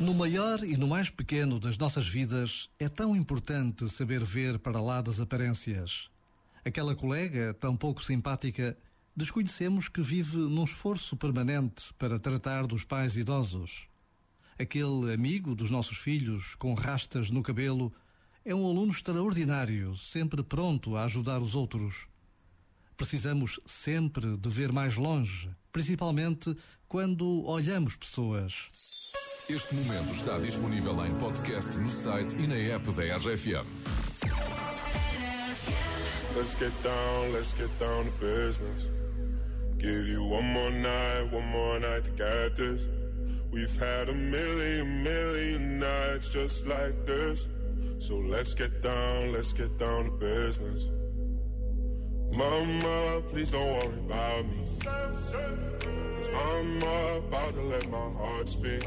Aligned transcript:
No 0.00 0.14
maior 0.14 0.64
e 0.64 0.78
no 0.78 0.88
mais 0.88 1.10
pequeno 1.10 1.60
das 1.60 1.76
nossas 1.76 2.08
vidas, 2.08 2.70
é 2.78 2.88
tão 2.88 3.14
importante 3.14 3.86
saber 3.90 4.24
ver 4.24 4.58
para 4.58 4.80
lá 4.80 5.02
das 5.02 5.20
aparências. 5.20 6.08
Aquela 6.64 6.94
colega, 6.94 7.52
tão 7.52 7.76
pouco 7.76 8.02
simpática, 8.02 8.78
desconhecemos 9.14 9.90
que 9.90 10.00
vive 10.00 10.38
num 10.38 10.64
esforço 10.64 11.18
permanente 11.18 11.92
para 11.98 12.18
tratar 12.18 12.66
dos 12.66 12.82
pais 12.82 13.18
idosos. 13.18 13.88
Aquele 14.58 15.12
amigo 15.12 15.54
dos 15.54 15.70
nossos 15.70 15.98
filhos, 15.98 16.54
com 16.54 16.72
rastas 16.72 17.28
no 17.28 17.42
cabelo, 17.42 17.92
é 18.42 18.54
um 18.54 18.66
aluno 18.66 18.92
extraordinário, 18.92 19.98
sempre 19.98 20.42
pronto 20.42 20.96
a 20.96 21.04
ajudar 21.04 21.42
os 21.42 21.54
outros. 21.54 22.08
Precisamos 22.96 23.60
sempre 23.66 24.34
de 24.38 24.48
ver 24.48 24.72
mais 24.72 24.96
longe, 24.96 25.50
principalmente 25.70 26.56
quando 26.88 27.44
olhamos 27.44 27.96
pessoas. 27.96 28.89
Este 29.52 29.74
momento 29.74 30.12
está 30.12 30.38
disponível 30.38 31.04
em 31.04 31.12
podcast 31.16 31.76
no 31.76 31.88
site 31.88 32.36
e 32.38 32.46
na 32.46 32.54
app 32.72 32.88
da 32.92 33.16
RFM. 33.16 33.66
Let's 36.36 36.54
get 36.54 36.72
down, 36.84 37.32
let's 37.32 37.52
get 37.54 37.68
down 37.80 38.04
to 38.04 38.12
business. 38.20 38.88
Give 39.76 40.06
you 40.06 40.22
one 40.22 40.44
more 40.44 40.70
night, 40.70 41.32
one 41.32 41.48
more 41.48 41.80
night 41.80 42.04
to 42.04 42.10
get 42.12 42.54
this. 42.54 42.86
We've 43.50 43.76
had 43.80 44.08
a 44.08 44.14
million, 44.14 45.02
million 45.02 45.80
nights 45.80 46.28
just 46.28 46.64
like 46.68 46.94
this. 47.04 47.48
So 47.98 48.18
let's 48.18 48.54
get 48.54 48.80
down, 48.82 49.32
let's 49.32 49.52
get 49.52 49.76
down 49.80 50.04
to 50.04 50.10
business. 50.12 50.88
Mama, 52.30 53.20
please 53.28 53.50
don't 53.50 53.66
worry 53.66 53.98
about 53.98 54.46
me. 54.46 54.64
i 54.86 55.60
I'm 56.32 56.76
about 56.78 57.54
to 57.54 57.62
let 57.62 57.90
my 57.90 58.10
heart 58.10 58.48
speak. 58.48 58.86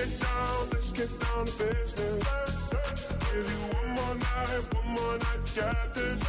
Get 0.00 0.18
down, 0.18 0.68
let's 0.72 0.92
get 0.92 1.20
down 1.20 1.44
to 1.44 1.52
business. 1.58 2.24
Give 3.32 3.48
you 3.52 3.60
one 3.76 3.88
more 3.96 4.14
night, 4.14 4.74
one 4.74 4.88
more 4.96 5.18
night 5.18 5.44
this. 5.94 6.20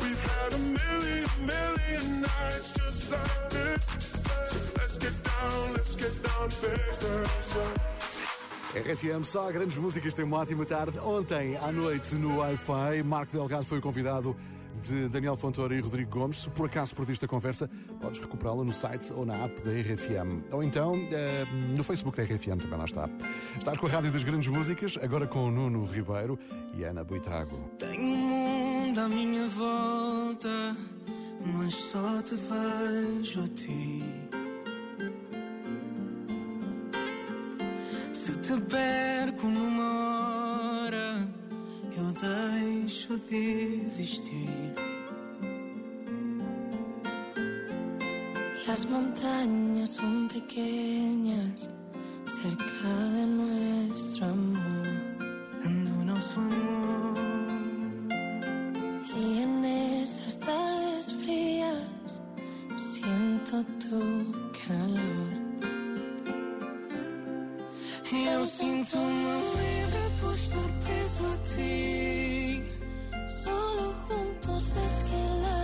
We've 0.00 0.22
had 0.24 0.52
a 0.54 0.58
million, 0.58 1.28
million 1.44 2.20
nights 2.22 2.72
just 2.72 3.10
like 3.10 3.50
this. 3.50 3.84
So 4.48 4.72
let's 4.78 4.96
get 4.96 5.22
down, 5.22 5.72
let's 5.74 5.96
get 5.96 6.22
down 6.22 6.48
to 6.48 6.56
business. 6.62 7.44
RFM, 8.74 9.22
só 9.24 9.52
grandes 9.52 9.76
músicas, 9.76 10.14
tem 10.14 10.24
uma 10.24 10.38
ótima 10.38 10.64
tarde. 10.64 10.98
Ontem 10.98 11.58
à 11.58 11.70
noite 11.70 12.14
no 12.14 12.38
Wi-Fi, 12.38 13.02
Marco 13.02 13.32
Delgado 13.32 13.64
foi 13.66 13.82
convidado 13.82 14.34
de 14.88 15.08
Daniel 15.08 15.36
Fontoura 15.36 15.74
e 15.74 15.80
Rodrigo 15.80 16.10
Gomes. 16.10 16.42
Se 16.42 16.50
por 16.50 16.66
acaso 16.66 16.94
perdiste 16.94 17.24
a 17.24 17.28
conversa, 17.28 17.70
podes 18.00 18.18
recuperá-la 18.18 18.62
no 18.64 18.72
site 18.72 19.12
ou 19.12 19.24
na 19.24 19.34
app 19.44 19.62
da 19.62 19.70
RFM. 19.70 20.52
Ou 20.52 20.62
então 20.62 20.94
eh, 21.10 21.44
no 21.76 21.82
Facebook 21.82 22.16
da 22.16 22.24
RFM, 22.24 22.60
também 22.60 22.78
lá 22.78 22.84
está. 22.84 23.08
Estás 23.58 23.78
com 23.78 23.86
a 23.86 23.90
Rádio 23.90 24.12
das 24.12 24.22
Grandes 24.22 24.48
Músicas, 24.48 24.98
agora 25.02 25.26
com 25.26 25.48
o 25.48 25.50
Nuno 25.50 25.86
Ribeiro 25.86 26.38
e 26.74 26.84
Ana 26.84 27.02
Buitrago. 27.02 27.70
Tenho 27.78 28.02
um 28.02 28.16
mundo 28.16 28.98
à 28.98 29.08
minha 29.08 29.48
volta, 29.48 30.76
mas 31.46 31.74
só 31.74 32.20
te 32.22 32.34
vejo 32.34 33.42
a 33.42 33.48
ti. 33.48 34.04
Se 38.12 38.32
te 38.38 38.60
perco 38.62 39.46
numa 39.46 40.03
deixo 43.34 43.78
de 43.78 43.86
existir. 43.86 44.74
Las 48.66 48.86
montañas 48.86 49.90
son 49.90 50.28
pequeñas 50.28 51.68
cerca 52.40 52.88
de 53.16 53.26
nuestro 53.26 54.26
amor. 54.26 54.86
Ando 55.64 56.04
nosso 56.04 56.40
amor. 56.40 57.18
Y 59.16 59.42
en 59.42 59.64
esas 59.64 60.38
tardes 60.38 61.12
frías 61.12 62.20
siento 62.76 63.64
tu 63.82 64.00
calor. 64.66 65.44
Eu 68.36 68.44
sinto-me 68.44 69.34
livre 69.58 70.04
por 70.20 70.34
estar 70.34 70.70
preso 70.84 71.26
a 71.26 71.36
ti. 71.42 72.53
Solo 73.44 73.92
juntos 74.08 74.74
es 74.86 75.02
que 75.02 75.40
la 75.42 75.63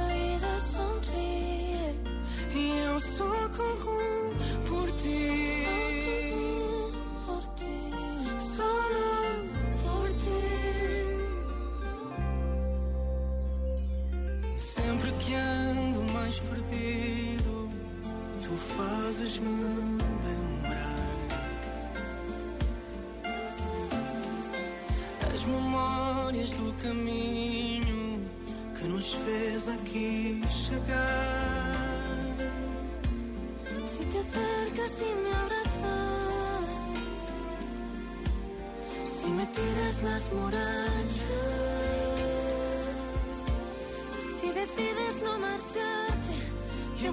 memórias 26.41 26.53
do 26.53 26.72
caminho 26.83 28.21
que 28.75 28.84
nos 28.89 29.13
fez 29.13 29.69
aqui 29.69 30.41
chegar. 30.48 31.77
Si 33.87 34.04
te 34.07 34.19
acercas 34.19 35.03
y 35.03 35.15
me 35.22 35.33
abrazas, 35.33 36.71
si 39.04 39.31
me 39.31 39.47
tiras 39.47 40.03
las 40.03 40.33
murallas, 40.33 41.10
si 44.41 44.51
decides 44.53 45.22
no 45.22 45.39
marcharte, 45.39 46.34
yo 47.03 47.13